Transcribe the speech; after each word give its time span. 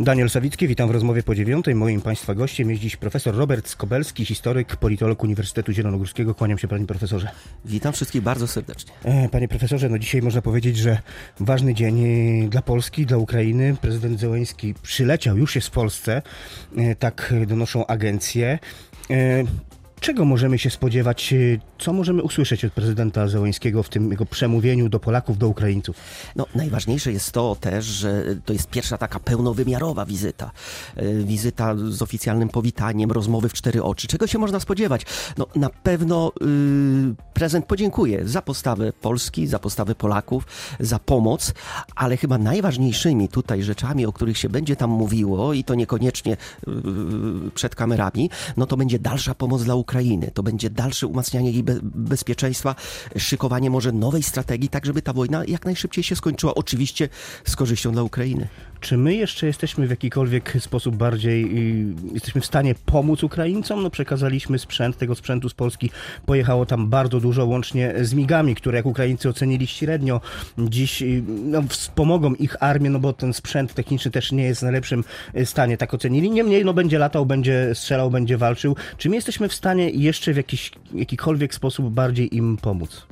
Daniel 0.00 0.30
Sawicki, 0.30 0.68
witam 0.68 0.88
w 0.88 0.90
rozmowie 0.90 1.22
po 1.22 1.34
dziewiątej. 1.34 1.74
Moim 1.74 2.00
Państwa 2.00 2.34
gościem 2.34 2.70
jest 2.70 2.82
dziś 2.82 2.96
profesor 2.96 3.34
Robert 3.34 3.68
Skobelski, 3.68 4.24
historyk, 4.24 4.76
politolog 4.76 5.22
Uniwersytetu 5.22 5.72
Zielonogórskiego. 5.72 6.34
Kłaniam 6.34 6.58
się 6.58 6.68
Panie 6.68 6.86
Profesorze. 6.86 7.28
Witam 7.64 7.92
wszystkich 7.92 8.22
bardzo 8.22 8.46
serdecznie. 8.46 8.92
E, 9.04 9.28
Panie 9.28 9.48
Profesorze, 9.48 9.88
no 9.88 9.98
dzisiaj 9.98 10.22
można 10.22 10.42
powiedzieć, 10.42 10.76
że 10.76 10.98
ważny 11.40 11.74
dzień 11.74 12.04
e, 12.44 12.48
dla 12.48 12.62
Polski, 12.62 13.06
dla 13.06 13.16
Ukrainy. 13.16 13.76
Prezydent 13.80 14.20
Zełenski 14.20 14.74
przyleciał, 14.82 15.38
już 15.38 15.54
jest 15.54 15.68
w 15.68 15.70
Polsce, 15.70 16.22
E, 16.76 16.94
tak 16.94 17.34
donoszą 17.46 17.86
agencje. 17.86 18.58
Czego 20.02 20.24
możemy 20.24 20.58
się 20.58 20.70
spodziewać? 20.70 21.32
e, 21.32 21.36
Co 21.78 21.92
możemy 21.92 22.22
usłyszeć 22.22 22.64
od 22.64 22.72
prezydenta 22.72 23.28
Zełenskiego 23.28 23.82
w 23.82 23.88
tym 23.88 24.10
jego 24.10 24.26
przemówieniu 24.26 24.88
do 24.88 25.00
Polaków, 25.00 25.38
do 25.38 25.48
Ukraińców? 25.48 25.96
No, 26.36 26.46
najważniejsze 26.54 27.12
jest 27.12 27.32
to 27.32 27.56
też, 27.60 27.84
że 27.84 28.24
to 28.44 28.52
jest 28.52 28.68
pierwsza 28.70 28.98
taka 28.98 29.20
pełnowymiarowa 29.20 30.06
wizyta. 30.06 30.50
E, 30.96 31.14
Wizyta 31.14 31.74
z 31.88 32.02
oficjalnym 32.02 32.48
powitaniem, 32.48 33.12
rozmowy 33.12 33.48
w 33.48 33.52
cztery 33.52 33.82
oczy. 33.82 34.08
Czego 34.08 34.26
się 34.26 34.38
można 34.38 34.60
spodziewać? 34.60 35.02
No, 35.38 35.46
na 35.56 35.70
pewno 35.70 36.32
yy, 36.40 37.14
prezydent 37.42 37.66
podziękuje 37.66 38.28
za 38.28 38.42
postawę 38.42 38.92
Polski, 38.92 39.46
za 39.46 39.58
postawę 39.58 39.94
Polaków, 39.94 40.46
za 40.80 40.98
pomoc, 40.98 41.54
ale 41.96 42.16
chyba 42.16 42.38
najważniejszymi 42.38 43.28
tutaj 43.28 43.62
rzeczami, 43.62 44.06
o 44.06 44.12
których 44.12 44.38
się 44.38 44.48
będzie 44.48 44.76
tam 44.76 44.90
mówiło 44.90 45.52
i 45.52 45.64
to 45.64 45.74
niekoniecznie 45.74 46.36
yy, 46.66 46.74
przed 47.54 47.74
kamerami, 47.74 48.30
no 48.56 48.66
to 48.66 48.76
będzie 48.76 48.98
dalsza 48.98 49.34
pomoc 49.34 49.64
dla 49.64 49.74
Ukrainy, 49.74 50.30
to 50.34 50.42
będzie 50.42 50.70
dalsze 50.70 51.06
umacnianie 51.06 51.50
jej 51.50 51.62
be- 51.62 51.80
bezpieczeństwa, 51.82 52.74
szykowanie 53.16 53.70
może 53.70 53.92
nowej 53.92 54.22
strategii, 54.22 54.68
tak 54.68 54.86
żeby 54.86 55.02
ta 55.02 55.12
wojna 55.12 55.44
jak 55.44 55.64
najszybciej 55.64 56.04
się 56.04 56.16
skończyła, 56.16 56.54
oczywiście 56.54 57.08
z 57.44 57.56
korzyścią 57.56 57.92
dla 57.92 58.02
Ukrainy. 58.02 58.48
Czy 58.82 58.96
my 58.96 59.14
jeszcze 59.14 59.46
jesteśmy 59.46 59.86
w 59.86 59.90
jakikolwiek 59.90 60.56
sposób 60.60 60.96
bardziej, 60.96 61.44
y, 61.44 62.14
jesteśmy 62.14 62.40
w 62.40 62.46
stanie 62.46 62.74
pomóc 62.86 63.22
Ukraińcom? 63.22 63.82
No 63.82 63.90
przekazaliśmy 63.90 64.58
sprzęt, 64.58 64.96
tego 64.98 65.14
sprzętu 65.14 65.48
z 65.48 65.54
Polski 65.54 65.90
pojechało 66.26 66.66
tam 66.66 66.88
bardzo 66.88 67.20
dużo, 67.20 67.46
łącznie 67.46 67.94
z 68.00 68.14
migami, 68.14 68.54
które 68.54 68.76
jak 68.76 68.86
Ukraińcy 68.86 69.28
ocenili 69.28 69.66
średnio, 69.66 70.20
dziś 70.58 71.02
y, 71.02 71.22
no, 71.26 71.62
wspomogą 71.68 72.34
ich 72.34 72.62
armię, 72.62 72.90
no 72.90 72.98
bo 72.98 73.12
ten 73.12 73.32
sprzęt 73.32 73.74
techniczny 73.74 74.10
też 74.10 74.32
nie 74.32 74.44
jest 74.44 74.60
w 74.60 74.62
najlepszym 74.62 75.04
y, 75.36 75.46
stanie, 75.46 75.76
tak 75.76 75.94
ocenili. 75.94 76.30
Niemniej, 76.30 76.64
no 76.64 76.74
będzie 76.74 76.98
latał, 76.98 77.26
będzie 77.26 77.70
strzelał, 77.74 78.10
będzie 78.10 78.38
walczył. 78.38 78.76
Czy 78.98 79.08
my 79.08 79.16
jesteśmy 79.16 79.48
w 79.48 79.54
stanie 79.54 79.90
jeszcze 79.90 80.32
w 80.32 80.36
jakiś, 80.36 80.72
jakikolwiek 80.94 81.54
sposób 81.54 81.94
bardziej 81.94 82.36
im 82.36 82.56
pomóc? 82.56 83.11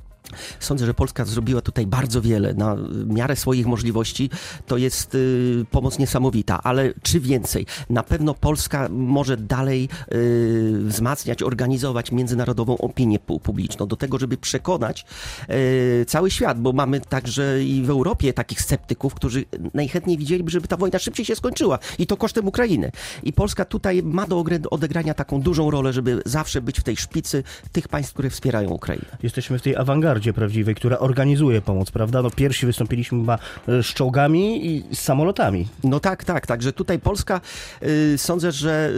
Sądzę, 0.60 0.86
że 0.86 0.94
Polska 0.94 1.24
zrobiła 1.24 1.60
tutaj 1.60 1.86
bardzo 1.86 2.22
wiele 2.22 2.54
na 2.54 2.76
miarę 3.06 3.36
swoich 3.36 3.66
możliwości. 3.66 4.30
To 4.66 4.76
jest 4.76 5.14
y, 5.14 5.64
pomoc 5.70 5.98
niesamowita, 5.98 6.62
ale 6.62 6.94
czy 7.02 7.20
więcej? 7.20 7.66
Na 7.90 8.02
pewno 8.02 8.34
Polska 8.34 8.88
może 8.90 9.36
dalej 9.36 9.88
y, 10.12 10.72
wzmacniać, 10.84 11.42
organizować 11.42 12.12
międzynarodową 12.12 12.78
opinię 12.78 13.18
pu- 13.18 13.40
publiczną 13.40 13.86
do 13.86 13.96
tego, 13.96 14.18
żeby 14.18 14.36
przekonać 14.36 15.04
y, 15.50 16.04
cały 16.08 16.30
świat, 16.30 16.60
bo 16.60 16.72
mamy 16.72 17.00
także 17.00 17.64
i 17.64 17.82
w 17.82 17.90
Europie 17.90 18.32
takich 18.32 18.62
sceptyków, 18.62 19.14
którzy 19.14 19.44
najchętniej 19.74 20.18
widzieliby, 20.18 20.50
żeby 20.50 20.68
ta 20.68 20.76
wojna 20.76 20.98
szybciej 20.98 21.26
się 21.26 21.36
skończyła 21.36 21.78
i 21.98 22.06
to 22.06 22.16
kosztem 22.16 22.48
Ukrainy. 22.48 22.92
I 23.22 23.32
Polska 23.32 23.64
tutaj 23.64 24.02
ma 24.02 24.26
do 24.26 24.44
odegrania 24.70 25.14
taką 25.14 25.40
dużą 25.40 25.70
rolę, 25.70 25.92
żeby 25.92 26.22
zawsze 26.26 26.62
być 26.62 26.80
w 26.80 26.82
tej 26.82 26.96
szpicy 26.96 27.42
tych 27.72 27.88
państw, 27.88 28.12
które 28.12 28.30
wspierają 28.30 28.70
Ukrainę. 28.70 29.04
Jesteśmy 29.22 29.58
w 29.58 29.62
tej 29.62 29.76
awangardzie 29.76 30.19
prawdziwej, 30.32 30.74
która 30.74 30.98
organizuje 30.98 31.62
pomoc, 31.62 31.90
prawda? 31.90 32.22
No 32.22 32.30
pierwsi 32.30 32.66
wystąpiliśmy 32.66 33.18
chyba 33.18 33.38
e, 33.68 33.82
z 33.82 33.86
czołgami 33.86 34.66
i 34.66 34.94
z 34.94 34.98
samolotami. 34.98 35.68
No 35.84 36.00
tak, 36.00 36.24
tak. 36.24 36.46
Także 36.46 36.72
tutaj 36.72 36.98
Polska 36.98 37.40
y, 37.82 38.18
sądzę, 38.18 38.52
że 38.52 38.92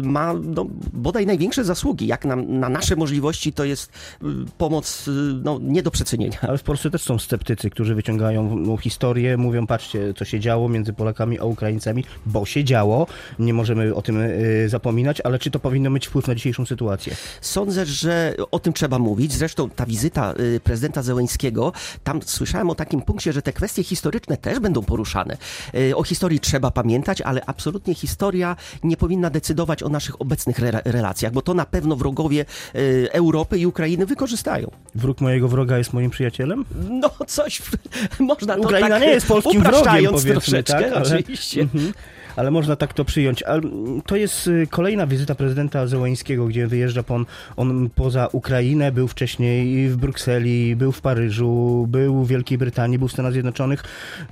y, 0.00 0.02
ma 0.02 0.34
no, 0.34 0.66
bodaj 0.92 1.26
największe 1.26 1.64
zasługi. 1.64 2.06
Jak 2.06 2.24
na, 2.24 2.36
na 2.36 2.68
nasze 2.68 2.96
możliwości 2.96 3.52
to 3.52 3.64
jest 3.64 3.92
y, 4.22 4.26
pomoc 4.58 5.08
y, 5.08 5.10
no, 5.44 5.58
nie 5.62 5.82
do 5.82 5.90
przecenienia. 5.90 6.38
Ale 6.42 6.58
w 6.58 6.62
Polsce 6.62 6.90
też 6.90 7.02
są 7.02 7.18
sceptycy, 7.18 7.70
którzy 7.70 7.94
wyciągają 7.94 8.56
no, 8.56 8.76
historię, 8.76 9.36
mówią, 9.36 9.66
patrzcie, 9.66 10.14
co 10.14 10.24
się 10.24 10.40
działo 10.40 10.68
między 10.68 10.92
Polakami 10.92 11.38
a 11.38 11.44
Ukraińcami, 11.44 12.04
bo 12.26 12.46
się 12.46 12.64
działo, 12.64 13.06
nie 13.38 13.54
możemy 13.54 13.94
o 13.94 14.02
tym 14.02 14.20
y, 14.20 14.68
zapominać, 14.68 15.20
ale 15.20 15.38
czy 15.38 15.50
to 15.50 15.58
powinno 15.58 15.90
mieć 15.90 16.06
wpływ 16.06 16.28
na 16.28 16.34
dzisiejszą 16.34 16.66
sytuację? 16.66 17.14
Sądzę, 17.40 17.86
że 17.86 18.34
o 18.50 18.58
tym 18.58 18.72
trzeba 18.72 18.98
mówić. 18.98 19.32
Zresztą 19.32 19.70
ta 19.70 19.86
wizyta 19.86 20.34
y, 20.40 20.49
prezydenta 20.64 21.02
Zełeńskiego, 21.02 21.72
tam 22.04 22.20
słyszałem 22.22 22.70
o 22.70 22.74
takim 22.74 23.02
punkcie, 23.02 23.32
że 23.32 23.42
te 23.42 23.52
kwestie 23.52 23.82
historyczne 23.84 24.36
też 24.36 24.58
będą 24.58 24.82
poruszane. 24.82 25.36
Y, 25.74 25.96
O 25.96 26.02
historii 26.02 26.40
trzeba 26.40 26.70
pamiętać, 26.70 27.20
ale 27.20 27.44
absolutnie 27.46 27.94
historia 27.94 28.56
nie 28.84 28.96
powinna 28.96 29.30
decydować 29.30 29.82
o 29.82 29.88
naszych 29.88 30.20
obecnych 30.20 30.60
re- 30.60 30.82
relacjach, 30.84 31.32
bo 31.32 31.42
to 31.42 31.54
na 31.54 31.64
pewno 31.66 31.96
wrogowie 31.96 32.44
y, 32.74 33.08
Europy 33.12 33.58
i 33.58 33.66
Ukrainy 33.66 34.06
wykorzystają. 34.06 34.70
Wróg 34.94 35.20
mojego 35.20 35.48
wroga 35.48 35.78
jest 35.78 35.92
moim 35.92 36.10
przyjacielem? 36.10 36.64
No 36.90 37.10
coś, 37.26 37.62
można 38.20 38.54
to 38.54 38.60
Ukraina 38.60 38.88
tak 38.88 39.02
nie 39.02 39.08
jest 39.08 39.26
polskim 39.26 39.62
wrogiem, 39.62 40.14
troszeczkę, 40.14 40.62
tak? 40.62 40.92
Ale, 40.92 41.02
oczywiście. 41.02 41.60
Mhm. 41.60 41.92
Ale 42.36 42.50
można 42.50 42.76
tak 42.76 42.94
to 42.94 43.04
przyjąć. 43.04 43.42
Ale 43.42 43.60
to 44.06 44.16
jest 44.16 44.46
y, 44.46 44.66
kolejna 44.70 45.06
wizyta 45.06 45.34
prezydenta 45.34 45.86
Zełańskiego, 45.86 46.46
gdzie 46.46 46.66
wyjeżdża 46.66 47.04
on, 47.08 47.26
on 47.56 47.90
poza 47.94 48.28
Ukrainę, 48.32 48.92
był 48.92 49.08
wcześniej 49.08 49.88
w 49.88 49.96
Brukseli, 49.96 50.76
był 50.76 50.92
w 50.92 51.00
Paryżu, 51.00 51.86
był 51.88 52.24
w 52.24 52.28
Wielkiej 52.28 52.58
Brytanii, 52.58 52.98
był 52.98 53.08
w 53.08 53.12
Stanach 53.12 53.32
Zjednoczonych. 53.32 53.84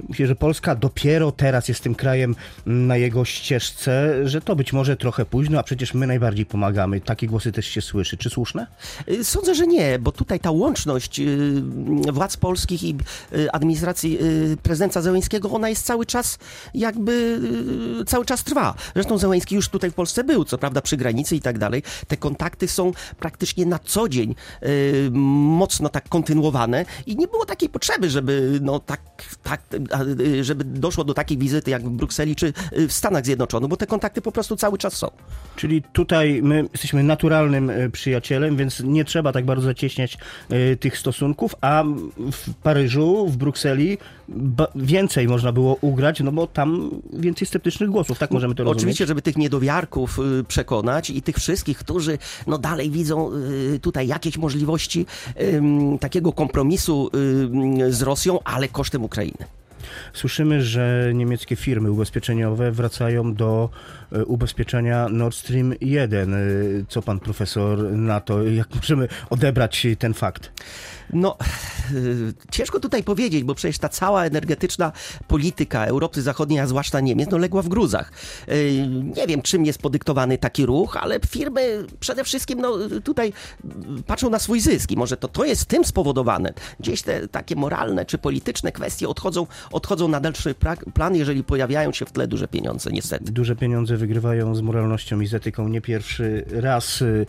Myślę, 0.08 0.26
że 0.26 0.36
Polska 0.36 0.74
dopiero 0.74 1.32
teraz 1.32 1.68
jest 1.68 1.82
tym 1.82 1.94
krajem 1.94 2.34
mm, 2.66 2.86
na 2.86 2.96
jego 2.96 3.24
ścieżce, 3.24 4.14
że 4.28 4.40
to 4.40 4.56
być 4.56 4.72
może 4.72 4.96
trochę 4.96 5.24
późno, 5.24 5.58
a 5.58 5.62
przecież 5.62 5.94
my 5.94 6.06
najbardziej 6.06 6.46
pomagamy. 6.46 7.00
Takie 7.00 7.26
głosy 7.26 7.52
też 7.52 7.66
się 7.66 7.80
słyszy. 7.80 8.16
Czy 8.16 8.30
słuszne? 8.30 8.66
Y, 9.08 9.24
Sądzę, 9.24 9.54
że 9.54 9.66
nie, 9.66 9.98
bo 9.98 10.12
tutaj 10.12 10.40
ta 10.40 10.50
łączność 10.50 11.20
y, 11.20 11.62
władz 12.12 12.36
polskich 12.36 12.82
i 12.82 12.96
administracji 13.52 14.18
prezydenta 14.62 15.02
Zełęńskiego, 15.02 15.50
ona 15.50 15.68
jest 15.68 15.86
cały 15.86 16.06
czas 16.06 16.38
jakby 16.74 17.40
cały 18.06 18.24
czas 18.24 18.44
trwa. 18.44 18.74
Zresztą 18.94 19.18
Zełęński 19.18 19.54
już 19.54 19.68
tutaj 19.68 19.90
w 19.90 19.94
Polsce 19.94 20.24
był, 20.24 20.44
co 20.44 20.58
prawda 20.58 20.80
przy 20.80 20.96
granicy 20.96 21.36
i 21.36 21.40
tak 21.40 21.58
dalej. 21.58 21.82
Te 22.08 22.16
kontakty 22.16 22.68
są 22.68 22.92
praktycznie 23.20 23.66
na 23.66 23.78
co 23.78 24.08
dzień 24.08 24.34
y, 24.62 25.10
mocno 25.12 25.88
tak 25.88 26.08
kontynuowane 26.08 26.84
i 27.06 27.16
nie 27.16 27.28
było 27.28 27.44
takiej 27.44 27.68
potrzeby, 27.68 28.10
żeby 28.10 28.58
no 28.62 28.80
tak, 28.80 29.00
tak 29.42 29.62
y, 30.20 30.44
żeby 30.44 30.64
doszło 30.64 31.04
do 31.04 31.14
takiej 31.14 31.38
wizyty 31.38 31.70
jak 31.70 31.82
w 31.82 31.90
Brukseli 31.90 32.36
czy 32.36 32.52
y, 32.78 32.88
w 32.88 32.92
Stanach 32.92 33.24
Zjednoczonych, 33.24 33.70
bo 33.70 33.76
te 33.76 33.86
kontakty 33.86 34.22
po 34.22 34.32
prostu 34.32 34.56
cały 34.56 34.78
czas 34.78 34.94
są. 34.94 35.10
Czyli 35.56 35.82
tutaj 35.82 36.40
my 36.42 36.64
jesteśmy 36.72 37.02
naturalnym 37.02 37.72
przyjacielem, 37.92 38.56
więc 38.56 38.80
nie 38.80 39.04
trzeba 39.04 39.32
tak 39.32 39.44
bardzo 39.44 39.64
zacieśniać 39.64 40.18
tych 40.80 40.98
stosunków, 40.98 41.54
a 41.60 41.84
w 42.32 42.54
Paryżu, 42.62 43.26
w 43.28 43.36
Brukseli 43.36 43.98
więcej 44.74 45.28
można 45.28 45.52
było 45.52 45.74
ugrać, 45.80 46.20
no 46.20 46.32
bo 46.32 46.46
tam 46.46 46.90
więcej 47.12 47.46
sceptycznych 47.48 47.77
krytycznych 47.78 47.90
głosów, 47.90 48.18
tak 48.18 48.30
możemy 48.30 48.54
to 48.54 48.64
rozumieć? 48.64 48.78
Oczywiście, 48.78 49.06
żeby 49.06 49.22
tych 49.22 49.36
niedowiarków 49.36 50.18
y, 50.40 50.44
przekonać 50.44 51.10
i 51.10 51.22
tych 51.22 51.36
wszystkich, 51.36 51.78
którzy 51.78 52.18
no 52.46 52.58
dalej 52.58 52.90
widzą 52.90 53.30
y, 53.74 53.78
tutaj 53.78 54.06
jakieś 54.06 54.38
możliwości 54.38 55.06
takiego 56.00 56.32
kompromisu 56.32 57.10
y, 57.86 57.92
z 57.92 58.02
Rosją, 58.02 58.38
ale 58.44 58.68
kosztem 58.68 59.04
Ukrainy. 59.04 59.44
Słyszymy, 60.12 60.62
że 60.62 61.12
niemieckie 61.14 61.56
firmy 61.56 61.90
ubezpieczeniowe 61.90 62.72
wracają 62.72 63.34
do 63.34 63.70
ubezpieczenia 64.26 65.08
Nord 65.08 65.36
Stream 65.36 65.74
1. 65.80 66.34
E, 66.34 66.38
Co 66.88 67.02
pan 67.02 67.20
profesor 67.20 67.92
na 67.92 68.20
to, 68.20 68.42
jak 68.42 68.74
możemy 68.74 69.08
odebrać 69.30 69.86
ten 69.98 70.14
fakt? 70.14 70.52
No, 71.12 71.36
y, 71.94 72.34
ciężko 72.50 72.80
tutaj 72.80 73.04
powiedzieć, 73.04 73.44
bo 73.44 73.54
przecież 73.54 73.78
ta 73.78 73.88
cała 73.88 74.24
energetyczna 74.24 74.92
polityka 75.28 75.86
Europy 75.86 76.22
Zachodniej, 76.22 76.60
a 76.60 76.66
zwłaszcza 76.66 77.00
Niemiec, 77.00 77.30
no 77.30 77.38
legła 77.38 77.62
w 77.62 77.68
gruzach. 77.68 78.12
Nie 79.16 79.26
wiem, 79.26 79.42
czym 79.42 79.64
jest 79.64 79.78
podyktowany 79.78 80.38
taki 80.38 80.66
ruch, 80.66 80.96
ale 80.96 81.20
firmy 81.28 81.86
przede 82.00 82.24
wszystkim 82.24 82.60
no, 82.60 82.78
tutaj 83.04 83.32
patrzą 84.06 84.30
na 84.30 84.38
swój 84.38 84.60
zysk 84.60 84.90
i 84.90 84.96
może 84.96 85.16
to, 85.16 85.28
to 85.28 85.44
jest 85.44 85.64
tym 85.64 85.84
spowodowane. 85.84 86.52
Gdzieś 86.80 87.02
te 87.02 87.28
takie 87.28 87.56
moralne 87.56 88.06
czy 88.06 88.18
polityczne 88.18 88.72
kwestie 88.72 89.08
odchodzą, 89.08 89.46
odchodzą 89.72 90.08
na 90.08 90.20
dalszy 90.20 90.54
plan, 90.94 91.14
jeżeli 91.16 91.44
pojawiają 91.44 91.92
się 91.92 92.06
w 92.06 92.12
tle 92.12 92.26
duże 92.28 92.48
pieniądze, 92.48 92.90
niestety. 92.90 93.32
Duże 93.32 93.56
pieniądze 93.56 93.96
wygrywają 93.98 94.54
z 94.54 94.60
moralnością 94.60 95.20
i 95.20 95.26
z 95.26 95.34
etyką 95.34 95.68
nie 95.68 95.80
pierwszy 95.80 96.44
raz. 96.50 97.02
y, 97.02 97.26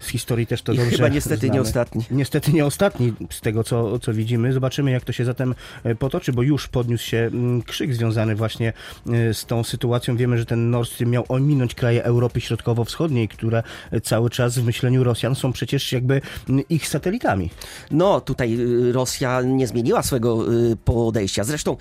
Z 0.00 0.08
historii 0.08 0.46
też 0.46 0.62
to 0.62 0.72
I 0.72 0.76
dobrze 0.76 0.96
chyba 0.96 1.08
niestety 1.08 1.46
nie 1.46 1.52
znamy. 1.52 1.68
ostatni. 1.68 2.02
Niestety 2.10 2.52
nie 2.52 2.66
ostatni 2.66 3.12
z 3.30 3.40
tego, 3.40 3.64
co, 3.64 3.98
co 3.98 4.12
widzimy. 4.14 4.52
Zobaczymy, 4.52 4.90
jak 4.90 5.04
to 5.04 5.12
się 5.12 5.24
zatem 5.24 5.54
e, 5.84 5.94
potoczy, 5.94 6.32
bo 6.32 6.42
już 6.42 6.68
podniósł 6.68 7.04
się 7.04 7.18
mm, 7.18 7.62
krzyk 7.62 7.94
związany 7.94 8.34
właśnie 8.34 8.72
e, 9.12 9.34
z 9.34 9.46
tą 9.46 9.64
sytuacją. 9.64 10.16
Wiemy, 10.16 10.38
że 10.38 10.46
ten 10.46 10.70
Nord 10.70 10.90
Stream 10.90 11.10
miał 11.10 11.24
ominąć 11.28 11.74
kraje 11.74 12.04
Europy 12.04 12.40
Środkowo-Wschodniej, 12.40 13.28
które 13.28 13.62
e, 13.90 14.00
cały 14.00 14.30
czas 14.30 14.58
w 14.58 14.64
myśleniu 14.64 15.04
Rosjan 15.04 15.34
są 15.34 15.52
przecież 15.52 15.92
jakby 15.92 16.20
ich 16.68 16.88
satelitami. 16.88 17.50
No, 17.90 18.20
tutaj 18.20 18.60
y, 18.60 18.92
Rosja 18.92 19.42
nie 19.42 19.66
zmieniła 19.66 20.02
swego 20.02 20.52
y, 20.52 20.76
podejścia. 20.76 21.44
Zresztą 21.44 21.76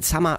sama, 0.00 0.38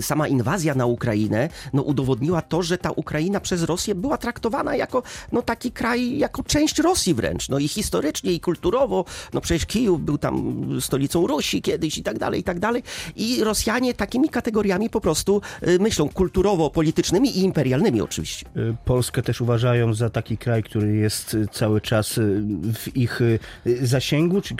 sama 0.00 0.28
inwazja 0.28 0.74
na 0.74 0.86
Ukrainę 0.86 1.48
no, 1.72 1.82
udowodniła 1.82 2.27
to, 2.48 2.62
że 2.62 2.78
ta 2.78 2.90
Ukraina 2.90 3.40
przez 3.40 3.62
Rosję 3.62 3.94
była 3.94 4.18
traktowana 4.18 4.76
jako 4.76 5.02
no, 5.32 5.42
taki 5.42 5.72
kraj, 5.72 6.18
jako 6.18 6.42
część 6.42 6.78
Rosji 6.78 7.14
wręcz. 7.14 7.48
No 7.48 7.58
i 7.58 7.68
historycznie, 7.68 8.32
i 8.32 8.40
kulturowo. 8.40 9.04
No 9.32 9.40
przecież 9.40 9.66
Kijów 9.66 10.04
był 10.04 10.18
tam 10.18 10.66
stolicą 10.80 11.26
Rusi 11.26 11.62
kiedyś 11.62 11.98
i 11.98 12.02
tak 12.02 12.18
dalej, 12.18 12.40
i 12.40 12.44
tak 12.44 12.58
dalej. 12.58 12.82
I 13.16 13.44
Rosjanie 13.44 13.94
takimi 13.94 14.28
kategoriami 14.28 14.90
po 14.90 15.00
prostu 15.00 15.40
y, 15.68 15.78
myślą 15.78 16.08
kulturowo-politycznymi 16.08 17.38
i 17.38 17.42
imperialnymi 17.42 18.00
oczywiście. 18.00 18.46
Y, 18.56 18.76
Polskę 18.84 19.22
też 19.22 19.40
uważają 19.40 19.94
za 19.94 20.10
taki 20.10 20.38
kraj, 20.38 20.62
który 20.62 20.96
jest 20.96 21.34
y, 21.34 21.46
cały 21.52 21.80
czas 21.80 22.20
w 22.74 22.96
ich 22.96 23.20
zasięgu? 23.82 24.40
Czy, 24.40 24.54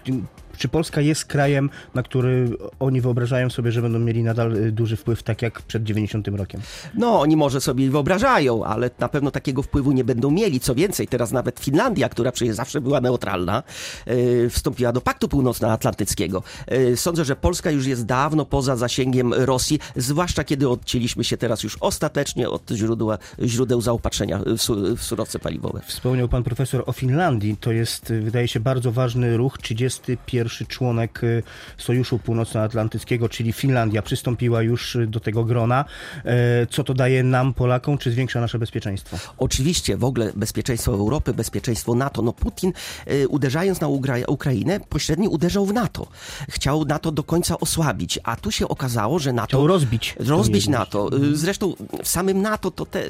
czy 0.59 0.69
Polska 0.69 1.01
jest 1.01 1.25
krajem, 1.25 1.71
na 1.95 2.03
który 2.03 2.51
oni 2.81 3.01
wyobrażają 3.01 3.51
sobie, 3.51 3.73
że 3.73 3.83
będą 3.83 3.99
mieli 3.99 4.23
nadal 4.23 4.57
y, 4.57 4.73
duży 4.73 4.97
wpływ, 4.97 5.23
tak 5.23 5.43
jak 5.43 5.63
przed 5.63 5.83
90 5.85 6.29
rokiem? 6.29 6.61
No, 6.95 7.21
oni 7.21 7.37
może 7.37 7.61
sobie 7.61 7.91
wyobrażają, 7.91 8.65
ale 8.65 8.91
na 8.99 9.09
pewno 9.09 9.31
takiego 9.31 9.63
wpływu 9.63 9.93
nie 9.93 10.05
będą 10.05 10.31
mieli. 10.31 10.61
Co 10.61 10.75
więcej, 10.75 11.09
teraz 11.09 11.33
nawet 11.33 11.61
Finlandia, 11.61 12.09
która 12.09 12.33
przecież 12.33 12.57
zawsze 12.57 12.81
była 12.81 13.01
neutralna, 13.01 13.63
e, 14.07 14.51
wstąpiła 14.51 14.93
do 14.93 15.01
Paktu 15.01 15.29
Północnoatlantyckiego. 15.29 16.43
E, 16.67 16.97
Sądzę, 16.97 17.25
że 17.25 17.37
Polska 17.37 17.71
już 17.71 17.87
jest 17.87 18.07
dawno 18.07 18.45
poza 18.45 18.77
zasięgiem 18.77 19.35
Rosji, 19.35 19.79
zwłaszcza 19.97 20.45
kiedy 20.45 20.69
odcięliśmy 20.69 21.25
się 21.25 21.37
teraz 21.37 21.63
już 21.63 21.77
ostatecznie 21.81 22.49
od 22.51 22.71
źródła, 22.71 23.19
źródeł 23.43 23.81
zaopatrzenia 23.81 24.41
w 24.47 24.59
su- 24.63 24.97
w 24.97 25.03
surowce 25.03 25.39
paliwowe. 25.39 25.81
Wspomniał 25.87 26.29
pan 26.29 26.43
profesor 26.43 26.83
o 26.87 26.93
Finlandii. 26.93 27.57
To 27.61 27.73
jest, 27.73 28.11
y, 28.11 28.21
wydaje 28.21 28.49
się, 28.49 28.61
bardzo 28.61 28.93
ważny 28.93 29.37
ruch. 29.37 29.59
31 29.59 30.48
członek 30.69 31.25
y, 31.25 31.43
Sojuszu 31.79 32.19
Północnoatlantyckiego, 32.19 33.29
czyli 33.29 33.53
Finlandia, 33.53 34.03
przystąpiła 34.03 34.63
już 34.63 34.97
y, 34.97 35.07
do 35.07 35.21
tego 35.21 35.45
grona. 35.45 35.85
E, 36.25 36.67
Co 36.67 36.85
to 36.85 36.95
daje 36.95 37.23
nam, 37.23 37.55
Polakom, 37.55 37.99
czy 37.99 38.11
zwiększa 38.11 38.41
nasze 38.41 38.59
bezpieczeństwo? 38.59 39.19
Oczywiście 39.39 39.97
w 39.97 40.05
ogóle 40.05 40.33
bezpieczeństwo 40.37 40.93
Europy, 40.93 41.35
bezpieczeństwo 41.35 41.95
NATO. 41.95 42.23
No 42.23 42.33
Putin 42.33 42.73
y, 43.11 43.29
uderzając 43.29 43.81
na 43.81 43.89
Ukrainę 44.27 44.81
pośrednio 44.81 45.31
uderzał 45.31 45.67
w 45.67 45.73
NATO. 45.73 46.07
Chciał 46.51 46.85
NATO 46.85 47.13
do 47.13 47.23
końca 47.23 47.59
osłabić, 47.61 48.19
a 48.25 48.37
tu 48.37 48.51
się 48.51 48.69
okazało, 48.69 49.19
że 49.19 49.33
NATO... 49.33 49.47
Chciał 49.47 49.67
rozbić. 49.67 50.17
Rozbić. 50.19 50.69
NATO. 50.69 51.11
Y, 51.17 51.37
Zresztą 51.37 51.75
w 52.03 52.09
samym 52.09 52.43
NATO 52.43 52.71
to 52.71 52.87
te 52.87 53.05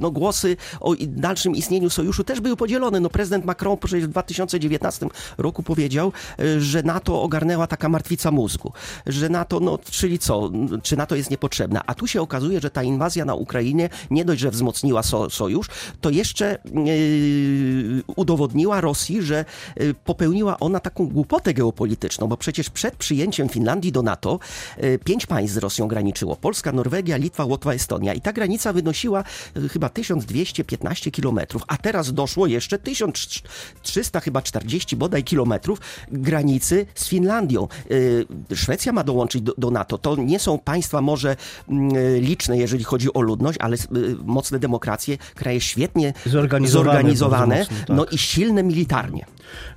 no, 0.00 0.10
głosy 0.10 0.56
o 0.80 0.94
dalszym 1.00 1.56
istnieniu 1.56 1.90
sojuszu 1.90 2.24
też 2.24 2.40
były 2.40 2.56
podzielone. 2.56 3.00
No, 3.00 3.10
prezydent 3.10 3.44
Macron 3.44 3.78
przecież 3.78 4.06
w 4.06 4.10
2019 4.10 5.06
roku 5.38 5.62
powiedział, 5.62 6.12
że 6.58 6.82
NATO 6.82 7.22
ogarnęła 7.22 7.66
taka 7.66 7.88
martwica 7.88 8.30
mózgu. 8.30 8.72
Że 9.06 9.28
NATO, 9.28 9.60
no 9.60 9.78
czyli 9.90 10.18
co, 10.18 10.50
czy 10.82 10.96
NATO 10.96 11.16
jest 11.16 11.30
niepotrzebna. 11.30 11.82
A 11.86 11.94
tu 11.94 12.06
się 12.06 12.22
okazuje, 12.22 12.60
że 12.60 12.70
ta 12.70 12.82
inwazja 12.82 13.24
na 13.24 13.34
Ukrainie 13.34 13.88
nie 14.10 14.24
dość, 14.24 14.40
że 14.40 14.50
wzmocniła 14.50 15.02
so, 15.02 15.30
sojusz, 15.30 15.66
to 16.00 16.10
jeszcze 16.10 16.58
yy, 16.74 18.02
udowodniła 18.16 18.80
Rosji, 18.80 19.22
że 19.22 19.44
yy, 19.76 19.94
popełniła 20.04 20.60
ona 20.60 20.80
taką 20.80 21.06
głupotę 21.06 21.54
geopolityczną, 21.54 22.26
bo 22.26 22.36
przecież 22.36 22.70
przed 22.70 22.96
przyjęciem 22.96 23.48
Finlandii 23.48 23.92
do 23.92 24.02
NATO 24.02 24.38
yy, 24.78 24.98
pięć 24.98 25.26
państw 25.26 25.54
z 25.54 25.56
Rosją 25.56 25.88
graniczyło. 25.88 26.36
Polska, 26.36 26.72
Norwegia, 26.72 27.16
Litwa, 27.16 27.44
Łotwa, 27.44 27.72
Estonia. 27.72 28.14
I 28.14 28.20
ta 28.20 28.32
granica 28.32 28.72
wynosiła 28.72 29.24
yy, 29.54 29.68
chyba 29.68 29.88
1215 29.88 31.10
kilometrów, 31.10 31.62
a 31.66 31.76
teraz 31.76 32.12
doszło 32.12 32.46
jeszcze 32.46 32.78
1300 32.78 34.20
chyba 34.20 34.42
40 34.42 34.96
bodaj 34.96 35.24
kilometrów 35.24 35.80
granicy 36.22 36.86
z 36.94 37.08
Finlandią. 37.08 37.68
Yy, 37.90 38.56
Szwecja 38.56 38.92
ma 38.92 39.04
dołączyć 39.04 39.42
do, 39.42 39.54
do 39.58 39.70
NATO. 39.70 39.98
To 39.98 40.16
nie 40.16 40.38
są 40.38 40.58
państwa 40.58 41.00
może 41.00 41.36
mm, 41.68 41.90
liczne, 42.20 42.58
jeżeli 42.58 42.84
chodzi 42.84 43.14
o 43.14 43.20
ludność, 43.20 43.58
ale 43.60 43.76
yy, 43.76 44.16
mocne 44.24 44.58
demokracje, 44.58 45.18
kraje 45.34 45.60
świetnie 45.60 46.12
Zorganizowane, 46.26 46.90
zorganizowane 46.90 47.58
mocno, 47.58 47.76
tak. 47.86 47.96
no 47.96 48.04
i 48.04 48.18
silne 48.18 48.62
militarnie. 48.62 49.26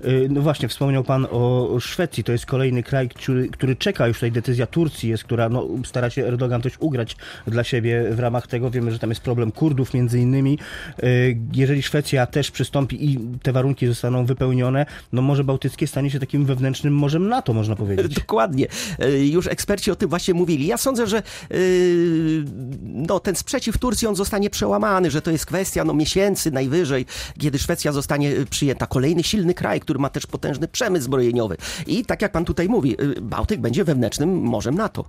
Y, 0.06 0.28
No 0.30 0.42
właśnie, 0.42 0.68
wspomniał 0.68 1.04
Pan 1.04 1.28
o 1.31 1.69
Szwecji. 1.80 2.24
To 2.24 2.31
jest 2.31 2.45
kolejny 2.45 2.84
kraj, 2.84 3.10
który, 3.10 3.50
który 3.50 3.75
czeka 3.75 4.07
już 4.07 4.18
tutaj. 4.18 4.31
Decyzja 4.31 4.68
Turcji 4.68 5.10
jest, 5.10 5.24
która 5.24 5.50
no, 5.50 5.68
stara 5.86 6.10
się 6.10 6.25
Erdogan 6.25 6.62
coś 6.62 6.74
ugrać 6.80 7.18
dla 7.48 7.63
siebie 7.63 8.04
w 8.12 8.19
ramach 8.19 8.48
tego. 8.48 8.72
Wiemy, 8.72 8.92
że 8.92 9.00
tam 9.00 9.10
jest 9.10 9.22
problem 9.22 9.51
Kurdów 9.51 9.94
między 9.94 10.19
innymi. 10.19 10.60
Y, 11.04 11.38
Jeżeli 11.54 11.84
Szwecja 11.84 12.25
też 12.25 12.51
przystąpi 12.51 13.06
i 13.12 13.19
te 13.44 13.51
warunki 13.51 13.88
zostaną 13.88 14.25
wypełnione, 14.25 14.86
no 15.13 15.22
Morze 15.22 15.44
Bałtyckie 15.44 15.88
stanie 15.88 16.10
się 16.10 16.19
takim 16.27 16.45
wewnętrznym 16.45 16.94
morzem 16.94 17.29
NATO, 17.29 17.53
można 17.53 17.75
powiedzieć. 17.75 18.15
Dokładnie. 18.21 18.68
E, 19.00 19.25
Już 19.25 19.47
eksperci 19.47 19.91
o 19.91 19.95
tym 19.95 20.09
właśnie 20.09 20.34
mówili. 20.34 20.67
Ja 20.67 20.77
sądzę, 20.77 21.07
że 21.07 21.24
yy, 21.50 22.46
no, 22.84 23.19
ten 23.19 23.36
sprzeciw 23.36 23.77
Turcji 23.77 24.07
on 24.07 24.15
zostanie 24.15 24.50
przełamany, 24.50 25.12
że 25.12 25.22
to 25.22 25.31
jest 25.31 25.46
kwestia 25.46 25.84
no, 25.84 25.93
miesięcy 25.93 26.51
najwyżej, 26.51 27.05
kiedy 27.39 27.60
Szwecja 27.60 27.91
zostanie 27.91 28.31
y, 28.31 28.46
przyjęta. 28.46 28.88
Kolejny 28.88 29.24
silny 29.24 29.53
kraj, 29.53 29.79
który 29.79 30.00
ma 30.00 30.10
też 30.10 30.27
potężny 30.27 30.67
przemysł 30.67 31.05
zbrojeniowy. 31.05 31.57
I 31.88 32.05
tak 32.05 32.22
jak 32.22 32.31
pan 32.31 32.46
tutaj 32.46 32.69
mówi, 32.69 32.96
Bałtyk 33.22 33.62
będzie 33.62 33.84
wewnętrznym 33.84 34.41
morzem 34.41 34.75
NATO. 34.75 35.05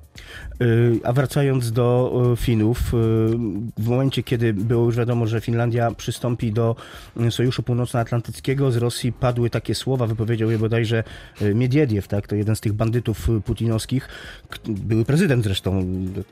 A 1.05 1.13
wracając 1.13 1.73
do 1.73 2.13
Finów, 2.37 2.79
w 3.79 3.89
momencie, 3.89 4.23
kiedy 4.23 4.55
było 4.55 4.85
już 4.85 4.97
wiadomo, 4.97 5.27
że 5.27 5.41
Finlandia 5.41 5.91
przystąpi 5.91 6.53
do 6.53 6.77
y, 7.21 7.31
Sojuszu 7.31 7.63
Północnoatlantyckiego, 7.63 8.71
z 8.71 8.77
Rosji 8.77 9.13
padły 9.13 9.51
takie 9.51 9.75
słowa, 9.75 10.07
wypowiedział 10.07 10.51
je 10.51 10.59
bodajże 10.59 10.98
y, 11.43 11.55
Miediediew, 11.55 12.09
tak, 12.09 12.27
to 12.27 12.37
jeden 12.37 12.57
z 12.57 12.61
tych 12.61 12.73
bandytów 12.73 13.29
y, 13.29 13.41
putinowskich, 13.41 14.09
były 14.67 15.05
prezydent 15.05 15.45
zresztą 15.45 15.81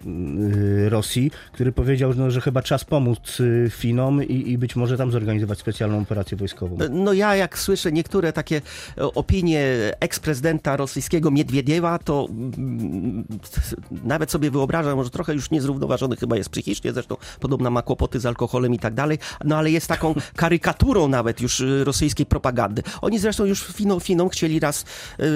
y, 0.06 0.88
Rosji, 0.88 1.30
który 1.52 1.72
powiedział, 1.72 2.14
no, 2.16 2.30
że 2.30 2.40
chyba 2.40 2.62
czas 2.62 2.84
pomóc 2.84 3.38
Finom 3.70 4.24
i, 4.24 4.50
i 4.50 4.58
być 4.58 4.76
może 4.76 4.96
tam 4.96 5.10
zorganizować 5.10 5.58
specjalną 5.58 6.00
operację 6.00 6.36
wojskową. 6.36 6.78
No 6.90 7.12
ja 7.12 7.36
jak 7.36 7.58
słyszę 7.58 7.92
niektóre 7.92 8.32
takie 8.32 8.60
e, 8.98 9.02
opinie 9.02 9.66
eksprezydenta 10.00 10.76
rosyjskiego 10.76 11.30
Miedwiediewa, 11.30 11.98
to 11.98 12.28
mm, 12.30 13.24
nawet 14.04 14.30
sobie 14.30 14.50
wyobrażam, 14.50 15.04
że 15.04 15.10
trochę 15.10 15.34
już 15.34 15.50
niezrównoważony 15.50 16.16
chyba 16.16 16.36
jest 16.36 16.50
psychicznie, 16.50 16.92
zresztą 16.92 17.16
podobno 17.40 17.70
ma 17.70 17.82
kłopoty 17.82 18.20
z 18.20 18.26
alkoholem 18.26 18.74
i 18.74 18.78
tak 18.78 18.94
dalej, 18.94 19.18
no 19.44 19.56
ale 19.56 19.70
jest 19.70 19.86
taką 19.88 20.14
karykaturą 20.36 21.08
nawet 21.08 21.40
już 21.40 21.62
rosyjskiej 21.84 22.26
propagandy. 22.26 22.82
Oni 23.00 23.18
zresztą 23.18 23.44
już 23.44 23.66
Finom 24.00 24.28
chcieli 24.28 24.55
chcieli 24.56 24.60
raz 24.60 24.84
yy, 25.18 25.26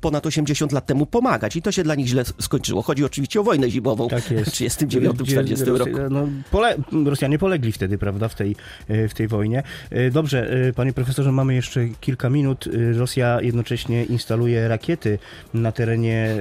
ponad 0.00 0.26
80 0.26 0.72
lat 0.72 0.86
temu 0.86 1.06
pomagać 1.06 1.56
i 1.56 1.62
to 1.62 1.72
się 1.72 1.82
dla 1.82 1.94
nich 1.94 2.06
źle 2.06 2.24
skończyło. 2.40 2.82
Chodzi 2.82 3.04
oczywiście 3.04 3.40
o 3.40 3.42
wojnę 3.42 3.70
zimową 3.70 4.08
Tak 4.08 4.30
jest. 4.30 4.50
w 4.50 4.54
39-40 4.54 5.56
Rosja- 5.56 5.76
roku. 5.78 5.90
No, 6.10 6.28
pole, 6.50 6.76
Rosjanie 7.04 7.38
polegli 7.38 7.72
wtedy, 7.72 7.98
prawda, 7.98 8.28
w 8.28 8.34
tej, 8.34 8.56
e, 8.88 9.08
w 9.08 9.14
tej 9.14 9.28
wojnie. 9.28 9.62
E, 9.90 10.10
Dobrze, 10.10 10.50
e, 10.68 10.72
panie 10.72 10.92
profesorze, 10.92 11.32
mamy 11.32 11.54
jeszcze 11.54 11.88
kilka 12.00 12.30
minut. 12.30 12.68
Rosja 12.96 13.40
jednocześnie 13.42 14.04
instaluje 14.04 14.68
rakiety 14.68 15.18
na 15.54 15.72
terenie 15.72 16.36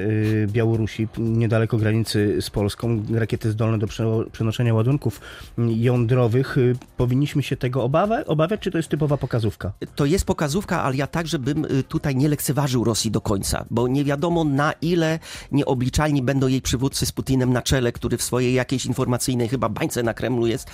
Białorusi, 0.48 1.08
niedaleko 1.18 1.77
granicy 1.77 2.38
z 2.41 2.50
Polską. 2.50 3.03
Rakiety 3.13 3.51
zdolne 3.51 3.77
do 3.77 3.88
prze- 3.88 4.25
przenoszenia 4.32 4.74
ładunków 4.74 5.22
jądrowych. 5.68 6.56
Powinniśmy 6.98 7.44
się 7.44 7.58
tego 7.58 7.84
obawia- 7.89 8.24
obawiać, 8.25 8.60
czy 8.62 8.72
to 8.72 8.77
jest 8.77 8.89
typowa 8.89 9.18
pokazówka? 9.18 9.72
To 9.96 10.06
jest 10.06 10.25
pokazówka, 10.25 10.84
ale 10.84 10.96
ja 10.96 11.08
także 11.08 11.39
bym 11.39 11.65
y, 11.65 11.84
tutaj 11.89 12.15
nie 12.15 12.29
lekceważył 12.29 12.84
Rosji 12.84 13.12
do 13.12 13.22
końca, 13.22 13.65
bo 13.69 13.88
nie 13.88 14.03
wiadomo 14.03 14.43
na 14.43 14.72
ile 14.81 15.19
nieobliczalni 15.51 16.22
będą 16.22 16.48
jej 16.48 16.62
przywódcy 16.62 17.05
z 17.05 17.12
Putinem 17.12 17.53
na 17.53 17.62
czele, 17.62 17.91
który 17.91 18.17
w 18.17 18.24
swojej 18.24 18.53
jakiejś 18.53 18.86
informacyjnej 18.86 19.48
chyba 19.48 19.69
bańce 19.69 20.03
na 20.03 20.13
Kremlu 20.13 20.48
jest. 20.48 20.67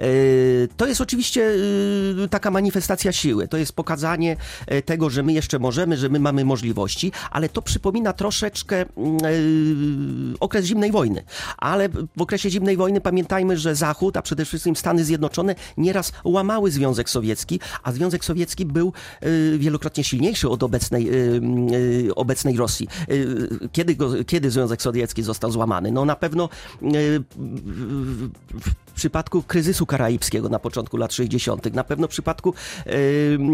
Y, 0.00 0.68
To 0.76 0.86
jest 0.86 1.00
oczywiście 1.00 1.42
y, 2.24 2.28
taka 2.30 2.50
manifestacja 2.50 3.12
siły, 3.12 3.48
to 3.48 3.56
jest 3.56 3.72
pokazanie 3.72 4.36
y, 4.72 4.82
tego, 4.82 5.10
że 5.10 5.22
my 5.22 5.32
jeszcze 5.32 5.58
możemy, 5.58 5.96
że 5.96 6.08
my 6.08 6.20
mamy 6.20 6.44
możliwości, 6.44 7.12
ale 7.30 7.48
to 7.48 7.62
przypomina 7.62 8.12
troszeczkę 8.12 8.84
mm, 8.96 10.36
okres 10.40 10.64
zimnej 10.64 10.90
wojny. 10.90 11.24
Ale 11.58 11.88
w 11.88 12.22
okresie 12.22 12.50
zimnej 12.50 12.76
wojny 12.76 13.00
pamiętajmy, 13.00 13.58
że 13.58 13.74
Zachód, 13.74 14.16
a 14.16 14.22
przede 14.22 14.44
wszystkim 14.44 14.76
Stany 14.76 15.04
Zjednoczone 15.04 15.54
nieraz 15.76 16.12
łamały 16.24 16.70
Związek 16.70 17.10
Sowiecki, 17.10 17.60
a 17.82 17.92
Związek 17.92 18.24
Sowiecki 18.24 18.66
był 18.66 18.92
wielokrotnie 19.58 20.04
silniejszy 20.04 20.48
od 20.48 20.61
obecnej, 20.62 21.08
y, 21.08 21.40
y, 22.08 22.14
obecnej 22.14 22.56
Rosji. 22.56 22.88
Y, 23.10 23.48
Kiedy, 23.72 23.96
go, 23.96 24.24
kiedy 24.26 24.50
Związek 24.50 24.82
Sowiecki 24.82 25.22
został 25.22 25.50
złamany? 25.50 25.92
No 25.92 26.04
na 26.04 26.16
pewno 26.16 26.48
w 28.86 28.92
przypadku 28.94 29.42
kryzysu 29.42 29.86
karaibskiego 29.86 30.48
na 30.48 30.58
początku 30.58 30.96
lat 30.96 31.12
60., 31.12 31.74
na 31.74 31.84
pewno 31.84 32.06
w 32.06 32.10
przypadku 32.10 32.54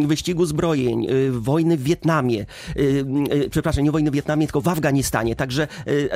wyścigu 0.07 0.47
zbrojeń, 0.47 1.07
wojny 1.31 1.77
w 1.77 1.83
Wietnamie, 1.83 2.47
przepraszam, 3.51 3.85
nie 3.85 3.93
wojny 3.93 4.11
w 4.11 4.15
Wietnamie, 4.15 4.47
tylko 4.47 4.61
w 4.61 4.69
Afganistanie. 4.69 5.37
Także 5.37 5.69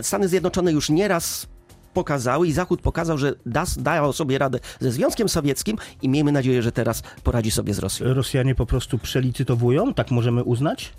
Stany 0.03 0.29
Zjednoczone 0.29 0.73
już 0.73 0.91
nieraz 0.91 1.47
pokazały 1.95 2.49
i 2.49 2.53
Zachód 2.53 2.81
pokazał, 2.81 3.19
że 3.19 3.35
da, 3.47 3.65
dają 3.77 4.13
sobie 4.13 4.39
radę 4.39 4.59
ze 4.81 4.93
Związkiem 4.93 5.29
Sowieckim 5.29 5.77
i 6.03 6.09
miejmy 6.09 6.33
nadzieję, 6.33 6.63
że 6.63 6.73
teraz 6.73 7.03
poradzi 7.23 7.51
sobie 7.51 7.75
z 7.75 7.79
Rosją. 7.79 8.15
Rosjanie 8.15 8.55
po 8.55 8.67
prostu 8.67 8.99
przelicytowują, 8.99 9.95
tak 9.95 10.11
możemy 10.11 10.45
uznać? 10.45 10.93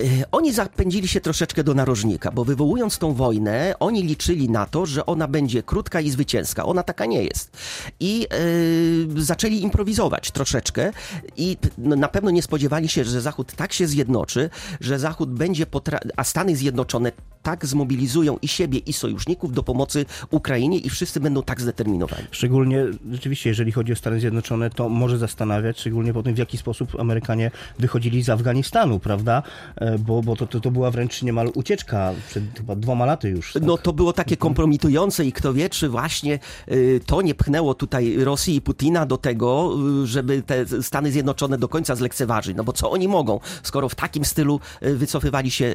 E, 0.00 0.04
Oni 0.32 0.52
zapędzili 0.52 1.08
się 1.08 1.20
troszeczkę 1.20 1.64
do 1.64 1.74
narożnika, 1.74 2.30
bo 2.30 2.44
wywołując 2.44 2.98
tą 2.98 3.14
wojnę, 3.14 3.74
oni 3.80 4.02
liczyli 4.02 4.50
na 4.50 4.66
to, 4.66 4.86
że 4.86 5.06
ona 5.06 5.28
będzie 5.28 5.62
krótka 5.62 6.00
i 6.00 6.10
zwycięska. 6.10 6.64
Ona 6.64 6.82
taka 6.82 7.06
nie 7.06 7.24
jest. 7.24 7.56
I 8.00 8.26
e, 8.30 9.22
zaczęli 9.22 9.62
improwizować 9.62 10.30
troszeczkę 10.30 10.92
i 11.36 11.56
no, 11.78 11.96
na 11.96 12.08
pewno 12.08 12.30
nie 12.30 12.42
spodziewali 12.42 12.88
się, 12.88 13.04
że 13.04 13.20
Zachód 13.20 13.52
tak 13.56 13.72
się 13.72 13.86
zjednoczy, 13.86 14.50
że 14.80 14.98
Zachód 14.98 15.30
będzie, 15.30 15.66
potra- 15.66 16.08
a 16.16 16.24
Stany 16.24 16.56
Zjednoczone 16.56 17.12
tak 17.42 17.66
zmobilizują 17.66 18.38
i 18.42 18.48
siebie, 18.48 18.78
i 18.78 18.92
sojuszników 18.92 19.52
do 19.52 19.62
pomocy 19.62 20.06
Ukrainie 20.30 20.78
i 20.78 20.90
wszyscy 20.90 21.20
będą 21.20 21.42
tak 21.42 21.60
zdeterminowani. 21.60 22.24
Szczególnie, 22.30 22.84
rzeczywiście, 23.12 23.50
jeżeli 23.50 23.72
chodzi 23.72 23.92
o 23.92 23.96
Stany 23.96 24.20
Zjednoczone, 24.20 24.70
to 24.70 24.88
może 24.88 25.18
zastanawiać, 25.18 25.80
szczególnie 25.80 26.12
po 26.12 26.22
tym, 26.22 26.34
w 26.34 26.38
jaki 26.38 26.58
sposób 26.58 27.00
Amerykanie 27.00 27.50
wychodzili 27.78 28.22
z 28.22 28.28
Afganistanu, 28.30 28.98
prawda? 28.98 29.42
E, 29.76 29.98
Bo, 29.98 30.22
bo 30.22 30.36
to, 30.36 30.46
to, 30.46 30.60
to 30.60 30.70
była 30.70 30.90
wręcz 30.90 31.22
niemal 31.22 31.50
ucieczka 31.54 32.12
przed 32.28 32.44
chyba 32.56 32.76
dwoma 32.76 33.06
laty 33.06 33.28
już. 33.28 33.52
Tak? 33.52 33.62
No 33.62 33.78
to 33.78 33.92
było 33.92 34.12
takie 34.12 34.36
kompromitujące 34.36 35.24
i 35.24 35.32
kto 35.32 35.54
wie, 35.54 35.68
czy 35.70 35.88
właśnie 35.88 36.38
y, 36.68 37.00
to 37.06 37.22
nie 37.22 37.34
pchnęło 37.34 37.74
tutaj 37.74 38.16
Rosji 38.16 38.56
i 38.56 38.60
Putina 38.60 39.06
do 39.06 39.16
tego, 39.16 39.74
y, 40.02 40.06
żeby 40.06 40.42
te 40.42 40.82
Stany 40.82 41.12
Zjednoczone 41.12 41.58
do 41.58 41.68
końca 41.68 41.94
zlekceważyć. 41.94 42.56
No 42.56 42.64
bo 42.64 42.72
co 42.72 42.90
oni 42.90 43.08
mogą, 43.08 43.40
skoro 43.62 43.88
w 43.88 43.94
takim 43.94 44.24
stylu 44.24 44.60
y, 44.82 44.96
wycofywali 44.96 45.50
się 45.50 45.74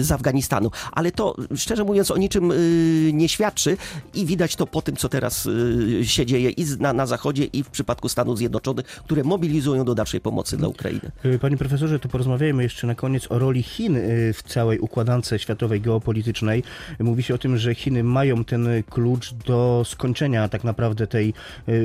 z 0.00 0.12
Afganistanu. 0.12 0.70
Ale 0.92 1.01
to, 1.10 1.36
szczerze 1.56 1.84
mówiąc, 1.84 2.10
o 2.10 2.16
niczym 2.16 2.50
y, 2.50 3.10
nie 3.12 3.28
świadczy 3.28 3.76
i 4.14 4.26
widać 4.26 4.56
to 4.56 4.66
po 4.66 4.82
tym, 4.82 4.96
co 4.96 5.08
teraz 5.08 5.46
y, 5.46 6.06
się 6.06 6.26
dzieje 6.26 6.50
i 6.50 6.64
na, 6.78 6.92
na 6.92 7.06
Zachodzie, 7.06 7.44
i 7.44 7.62
w 7.62 7.70
przypadku 7.70 8.08
Stanów 8.08 8.38
Zjednoczonych, 8.38 8.86
które 8.86 9.24
mobilizują 9.24 9.84
do 9.84 9.94
dalszej 9.94 10.20
pomocy 10.20 10.56
dla 10.56 10.68
Ukrainy. 10.68 11.10
E, 11.24 11.38
Panie 11.38 11.56
profesorze, 11.56 11.98
to 11.98 12.08
porozmawiajmy 12.08 12.62
jeszcze 12.62 12.86
na 12.86 12.94
koniec 12.94 13.26
o 13.30 13.38
roli 13.38 13.62
Chin 13.62 13.98
w 14.34 14.42
całej 14.46 14.78
układance 14.78 15.34
światowej 15.36 15.80
geopolitycznej. 15.80 16.62
Mówi 16.98 17.22
się 17.22 17.34
o 17.34 17.38
tym, 17.38 17.56
że 17.56 17.74
Chiny 17.74 18.04
mają 18.04 18.44
ten 18.44 18.68
klucz 18.90 19.34
do 19.34 19.82
skończenia 19.86 20.48
tak 20.48 20.64
naprawdę 20.64 21.06
tej 21.06 21.34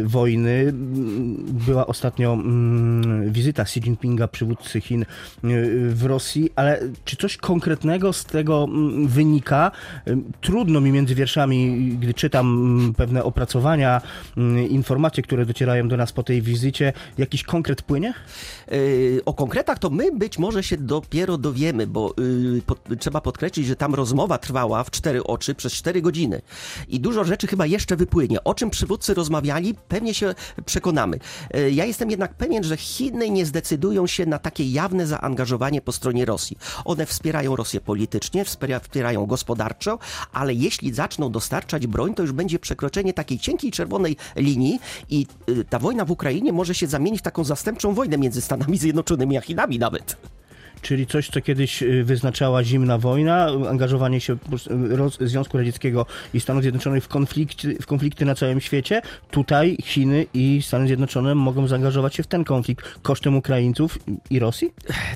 wojny. 0.04 0.74
Była 1.68 1.88
ostatnio 1.88 2.34
mm, 2.34 3.32
wizyta 3.32 3.64
Xi 3.64 3.80
Jinpinga, 3.80 4.28
przywódcy 4.28 4.82
Chin 4.82 5.06
w 5.90 6.04
Rosji, 6.06 6.50
ale 6.56 6.80
czy 7.06 7.16
coś 7.16 7.38
konkretnego 7.38 8.14
z 8.14 8.26
tego 8.26 8.64
mm, 8.64 9.07
wynika? 9.08 9.72
Trudno 10.42 10.82
mi 10.82 10.92
między 10.92 11.16
wierszami, 11.16 11.90
gdy 12.02 12.14
czytam 12.14 12.94
pewne 12.98 13.24
opracowania, 13.24 14.02
informacje, 14.70 15.24
które 15.24 15.46
docierają 15.46 15.88
do 15.88 15.98
nas 15.98 16.12
po 16.12 16.24
tej 16.24 16.42
wizycie, 16.42 16.94
jakiś 17.18 17.44
konkret 17.44 17.82
płynie? 17.82 18.14
Yy, 18.72 19.22
O 19.26 19.34
konkretach 19.34 19.80
to 19.80 19.90
my 19.90 20.12
być 20.12 20.40
może 20.40 20.64
się 20.64 20.78
dopiero 20.78 21.38
dowiemy, 21.38 21.88
bo 21.88 22.14
yy, 22.90 22.98
trzeba 22.98 23.22
podkreślić, 23.22 23.68
że 23.68 23.76
tam 23.76 23.96
rozmowa 23.96 24.38
trwała 24.38 24.84
w 24.84 24.92
cztery 24.92 25.24
oczy 25.24 25.56
przez 25.56 25.74
cztery 25.74 26.02
godziny. 26.02 26.42
I 26.88 27.00
dużo 27.00 27.24
rzeczy 27.24 27.48
chyba 27.48 27.66
jeszcze 27.66 27.96
wypłynie. 27.96 28.44
O 28.44 28.54
czym 28.54 28.70
przywódcy 28.70 29.14
rozmawiali, 29.14 29.76
pewnie 29.88 30.14
się 30.14 30.36
przekonamy. 30.66 31.20
Yy, 31.54 31.72
Ja 31.72 31.86
jestem 31.86 32.12
jednak 32.12 32.34
pewien, 32.34 32.64
że 32.64 32.78
Chiny 32.78 33.30
nie 33.30 33.46
zdecydują 33.46 34.08
się 34.08 34.26
na 34.26 34.40
takie 34.40 34.72
jawne 34.72 35.08
zaangażowanie 35.08 35.82
po 35.82 35.92
stronie 35.92 36.26
Rosji. 36.26 36.58
One 36.86 37.06
wspierają 37.06 37.56
Rosję 37.56 37.82
politycznie, 37.82 38.46
wspiera- 38.46 38.80
wspierają 38.98 39.26
gospodarczo, 39.26 40.00
ale 40.34 40.54
jeśli 40.54 40.94
zaczną 40.94 41.32
dostarczać 41.32 41.88
broń, 41.88 42.14
to 42.14 42.22
już 42.22 42.32
będzie 42.32 42.60
przekroczenie 42.60 43.14
takiej 43.14 43.40
cienkiej 43.40 43.72
czerwonej 43.72 44.18
linii 44.36 44.80
i 45.10 45.28
yy, 45.48 45.66
ta 45.66 45.80
wojna 45.80 46.06
w 46.06 46.12
Ukrainie 46.12 46.54
może 46.54 46.76
się 46.76 46.88
zamienić 46.88 47.20
w 47.20 47.24
taką 47.24 47.44
zastępczą 47.44 47.94
wojnę 47.94 48.18
między 48.18 48.42
Stanami 48.42 48.78
Zjednoczonymi 48.78 49.38
a 49.38 49.42
Chinami 49.42 49.80
nawet. 49.80 50.18
Czyli 50.82 51.08
coś, 51.08 51.30
co 51.30 51.42
kiedyś 51.42 51.84
y, 51.84 52.04
wyznaczała 52.04 52.64
zimna 52.64 52.98
wojna, 52.98 53.48
angażowanie 53.70 54.22
się 54.22 54.38
y, 55.22 55.28
Związku 55.28 55.58
Radzieckiego 55.58 56.06
i 56.34 56.40
Stanów 56.40 56.62
Zjednoczonych 56.64 57.04
w 57.04 57.08
konflikty, 57.08 57.78
w 57.82 57.86
konflikty 57.86 58.26
na 58.26 58.36
całym 58.36 58.62
świecie. 58.62 59.02
Tutaj 59.32 59.78
Chiny 59.84 60.26
i 60.34 60.62
Stany 60.62 60.88
Zjednoczone 60.88 61.36
mogą 61.36 61.68
zaangażować 61.68 62.16
się 62.16 62.24
w 62.24 62.28
ten 62.28 62.44
konflikt 62.44 62.86
kosztem 63.02 63.36
Ukraińców 63.36 64.00
i 64.30 64.40
Rosji? 64.40 64.74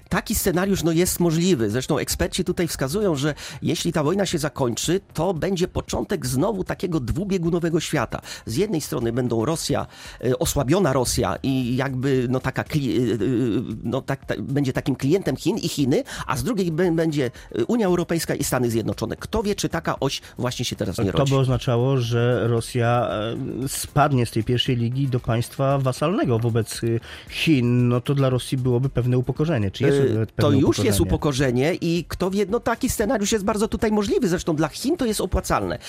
Taki 0.10 0.36
scenariusz 0.36 0.84
no, 0.84 0.91
jest 0.91 1.20
możliwy. 1.20 1.70
Zresztą 1.70 1.98
eksperci 1.98 2.44
tutaj 2.44 2.68
wskazują, 2.68 3.15
że 3.15 3.34
jeśli 3.62 3.94
ta 3.94 4.03
wojna 4.03 4.25
się 4.25 4.38
zakończy, 4.38 5.01
to 5.13 5.34
będzie 5.34 5.68
początek 5.68 6.25
znowu 6.25 6.63
takiego 6.63 7.00
dwubiegunowego 7.00 7.80
świata. 7.80 8.22
Z 8.46 8.56
jednej 8.56 8.82
strony 8.82 9.13
będą 9.13 9.46
Rosja, 9.46 9.88
e, 10.24 10.39
osłabiona 10.39 10.94
Rosja 10.94 11.36
i 11.44 11.75
jakby 11.75 12.27
no, 12.30 12.39
taka, 12.39 12.63
no, 13.84 14.01
tak, 14.01 14.41
będzie 14.41 14.74
takim 14.74 14.96
klientem 14.96 15.36
Chin 15.36 15.50
i 15.58 15.70
Chiny, 15.70 16.03
a 16.27 16.38
z 16.38 16.43
drugiej 16.43 16.72
będzie 16.72 17.31
Unia 17.67 17.86
Europejska 17.88 18.36
i 18.36 18.43
Stany 18.43 18.72
Zjednoczone. 18.72 19.15
Kto 19.15 19.43
wie, 19.43 19.55
czy 19.55 19.70
taka 19.70 20.00
oś 20.00 20.22
właśnie 20.38 20.65
się 20.65 20.75
teraz 20.75 20.98
nie 20.98 21.12
To 21.12 21.17
rodzi. 21.17 21.31
by 21.34 21.38
oznaczało, 21.39 21.98
że 21.98 22.48
Rosja 22.48 23.10
e, 23.63 23.67
spadnie 23.67 24.25
z 24.25 24.31
tej 24.31 24.43
pierwszej 24.43 24.75
ligi 24.77 25.08
do 25.08 25.20
państwa 25.20 25.77
wasalnego 25.77 26.39
wobec 26.39 26.84
y, 26.84 27.00
Chin. 27.29 27.88
No 27.88 28.01
to 28.01 28.15
dla 28.15 28.29
Rosji 28.29 28.58
byłoby 28.58 28.89
pewne 28.89 29.17
upokorzenie. 29.17 29.72
Czy 29.72 29.84
jest 29.84 30.00
E, 30.10 30.13
nawet 30.13 30.36
To 30.36 30.43
pewne 30.43 30.60
już 30.60 30.79
jest 30.79 31.00
upokorzenie? 31.01 31.72
upokorzenie 31.72 31.74
i 31.81 32.05
kto 32.08 32.31
wie, 32.31 32.46
no 32.50 32.60
taki 32.60 32.89
scenariusz 32.89 33.31
jest 33.31 33.46
bardzo 33.46 33.67
tutaj 33.67 33.91
możliwy. 33.91 34.27
Zresztą 34.27 34.55
dla 34.55 34.67
Chin 34.67 34.98
to 34.98 35.05
jest 35.05 35.22
opłacalne. 35.22 35.79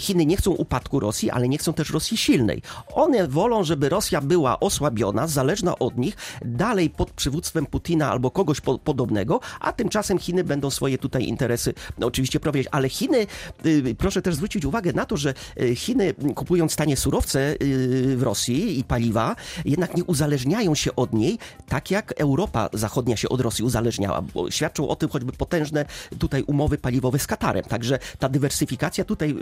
Chiny 0.00 0.26
nie 0.26 0.36
chcą 0.36 0.50
upadku 0.50 1.00
Rosji, 1.00 1.30
ale 1.30 1.48
nie 1.48 1.58
chcą 1.58 1.72
też 1.72 1.90
Rosji 1.90 2.16
silnej. 2.16 2.62
One 2.94 3.28
wolą, 3.28 3.64
żeby 3.64 3.88
Rosja 3.88 4.20
była 4.20 4.60
osłabiona, 4.60 5.26
zależna 5.26 5.78
od 5.78 5.98
nich, 5.98 6.16
dalej 6.44 6.90
pod 6.90 7.10
przywództwem 7.10 7.66
Putina 7.66 8.10
albo 8.10 8.30
kogoś 8.30 8.60
po, 8.60 8.78
podobnego, 9.04 9.40
a 9.60 9.72
tymczasem 9.72 10.18
Chiny 10.18 10.44
będą 10.44 10.70
swoje 10.70 10.98
tutaj 10.98 11.24
interesy 11.24 11.74
no, 11.98 12.06
oczywiście 12.06 12.40
prowadzić. 12.40 12.68
Ale 12.70 12.88
Chiny, 12.88 13.26
y, 13.66 13.94
proszę 13.98 14.22
też 14.22 14.34
zwrócić 14.34 14.64
uwagę 14.64 14.92
na 14.92 15.04
to, 15.06 15.16
że 15.16 15.34
y, 15.60 15.76
Chiny 15.76 16.14
kupując 16.34 16.76
tanie 16.76 16.96
surowce 16.96 17.54
y, 17.62 18.16
w 18.16 18.22
Rosji 18.22 18.78
i 18.78 18.84
paliwa, 18.84 19.36
jednak 19.64 19.96
nie 19.96 20.04
uzależniają 20.04 20.74
się 20.74 20.96
od 20.96 21.12
niej, 21.12 21.38
tak 21.68 21.90
jak 21.90 22.14
Europa 22.16 22.68
Zachodnia 22.72 23.16
się 23.16 23.28
od 23.28 23.40
Rosji 23.40 23.64
uzależniała, 23.64 24.22
bo 24.22 24.50
świadczą 24.50 24.88
o 24.88 24.96
tym 24.96 25.08
choćby 25.08 25.32
potężne 25.32 25.84
tutaj 26.18 26.42
umowy 26.42 26.78
paliwowe 26.78 27.18
z 27.18 27.26
Katarem. 27.26 27.64
Także 27.64 27.98
ta 28.18 28.28
dywersyfikacja 28.28 29.04
tutaj, 29.04 29.34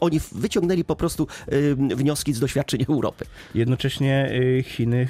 oni 0.00 0.20
wyciągnęli 0.32 0.84
po 0.84 0.96
prostu 0.96 1.26
wnioski 1.96 2.32
z 2.32 2.40
doświadczeń 2.40 2.84
Europy. 2.88 3.24
Jednocześnie 3.54 4.32
Chiny 4.64 5.08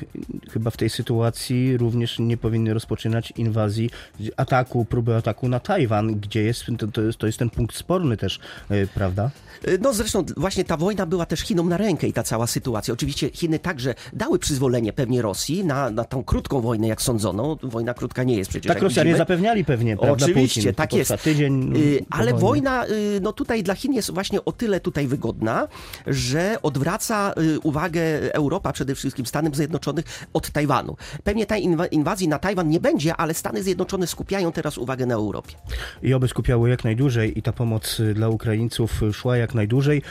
chyba 0.50 0.70
w 0.70 0.76
tej 0.76 0.90
sytuacji 0.90 1.76
również 1.76 2.18
nie 2.18 2.36
powinny 2.36 2.74
rozpoczynać 2.74 3.32
inwazji 3.36 3.90
ataku, 4.36 4.84
próby 4.84 5.16
ataku 5.16 5.48
na 5.48 5.60
Tajwan, 5.60 6.14
gdzie 6.20 6.42
jest, 6.42 6.64
to, 6.78 6.86
to, 6.86 7.02
jest, 7.02 7.18
to 7.18 7.26
jest 7.26 7.38
ten 7.38 7.50
punkt 7.50 7.76
sporny 7.76 8.16
też, 8.16 8.40
y, 8.70 8.88
prawda? 8.94 9.30
Y, 9.68 9.78
No 9.82 9.92
zresztą 9.94 10.24
właśnie 10.36 10.64
ta 10.64 10.76
wojna 10.76 11.06
była 11.06 11.26
też 11.26 11.40
Chinom 11.40 11.68
na 11.68 11.76
rękę 11.76 12.06
i 12.08 12.12
ta 12.12 12.22
cała 12.22 12.46
sytuacja. 12.46 12.94
Oczywiście 12.94 13.30
Chiny 13.30 13.58
także 13.58 13.94
dały 14.12 14.38
przyzwolenie 14.38 14.92
pewnie 14.92 15.22
Rosji 15.22 15.64
na, 15.64 15.90
na 15.90 16.04
tą 16.04 16.24
krótką 16.24 16.60
wojnę, 16.60 16.88
jak 16.88 17.02
sądzono. 17.02 17.58
Wojna 17.62 17.94
krótka 17.94 18.22
nie 18.24 18.36
jest 18.36 18.50
przecież. 18.50 18.72
Tak 18.72 18.82
Rosjanie 18.82 19.04
widzimy. 19.04 19.18
zapewniali 19.18 19.64
pewnie, 19.64 19.96
prawda? 19.96 20.24
Oczywiście, 20.24 20.60
Putin, 20.60 20.74
tak 20.74 20.92
jest. 20.92 21.12
Tydzień, 21.24 21.72
po 22.10 22.16
Ale 22.16 22.34
wojna, 22.34 22.84
no 23.22 23.32
tutaj 23.32 23.62
dla 23.62 23.74
Chin 23.74 23.92
jest 23.92 24.10
właśnie 24.10 24.44
o 24.44 24.52
tyle 24.52 24.80
tutaj 24.80 25.06
wygodna, 25.06 25.68
że 26.06 26.56
odwraca 26.62 27.34
uwagę 27.62 28.00
Europa, 28.34 28.72
przede 28.72 28.94
wszystkim 28.94 29.26
Stanem 29.26 29.54
Zjednoczonych, 29.54 30.04
od 30.32 30.50
Tajwanu. 30.50 30.96
Pewnie 31.24 31.46
tej 31.46 31.68
inwa- 31.68 31.88
inwazji 31.90 32.28
na 32.28 32.38
Tajwan 32.38 32.68
nie 32.68 32.80
będzie, 32.80 33.16
ale 33.16 33.34
Stany 33.34 33.62
Zjednoczone 33.62 33.81
skupiają 34.06 34.52
teraz 34.52 34.78
uwagę 34.78 35.06
na 35.06 35.14
Europie. 35.14 35.54
I 36.02 36.14
oby 36.14 36.28
skupiało 36.28 36.66
jak 36.66 36.84
najdłużej 36.84 37.38
i 37.38 37.42
ta 37.42 37.52
pomoc 37.52 38.00
dla 38.14 38.28
Ukraińców 38.28 39.00
szła 39.12 39.36
jak 39.36 39.54
najdłużej. 39.54 40.02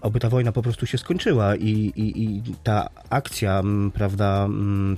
Oby 0.00 0.20
ta 0.20 0.28
wojna 0.28 0.52
po 0.52 0.62
prostu 0.62 0.86
się 0.86 0.98
skończyła 0.98 1.56
i, 1.56 1.68
i, 1.96 2.22
i 2.24 2.42
ta 2.64 2.88
akcja, 3.10 3.62
prawda, 3.94 4.48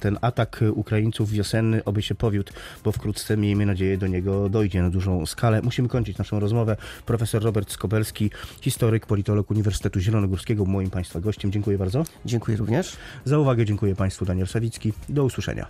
ten 0.00 0.18
atak 0.20 0.60
Ukraińców 0.74 1.30
wiosenny, 1.30 1.84
oby 1.84 2.02
się 2.02 2.14
powiódł, 2.14 2.52
bo 2.84 2.92
wkrótce, 2.92 3.36
miejmy 3.36 3.66
nadzieję, 3.66 3.98
do 3.98 4.06
niego 4.06 4.48
dojdzie 4.48 4.82
na 4.82 4.90
dużą 4.90 5.26
skalę. 5.26 5.62
Musimy 5.62 5.88
kończyć 5.88 6.18
naszą 6.18 6.40
rozmowę. 6.40 6.76
Profesor 7.06 7.42
Robert 7.42 7.72
Skobelski, 7.72 8.30
historyk, 8.60 9.06
politolog 9.06 9.50
Uniwersytetu 9.50 10.00
Zielonogórskiego, 10.00 10.64
moim 10.64 10.90
Państwa 10.90 11.20
gościem. 11.20 11.52
Dziękuję 11.52 11.78
bardzo. 11.78 12.04
Dziękuję 12.24 12.56
również. 12.56 12.96
Za 13.24 13.38
uwagę 13.38 13.64
dziękuję 13.64 13.96
Państwu. 13.96 14.24
Daniel 14.24 14.46
Sawicki. 14.46 14.92
Do 15.08 15.24
usłyszenia. 15.24 15.66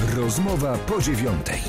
Rozmowa 0.00 0.78
po 0.78 1.02
dziewiątej. 1.02 1.62